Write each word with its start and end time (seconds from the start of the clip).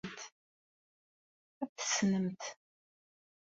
Ad 1.61 1.69
t-tessnemt. 1.71 2.43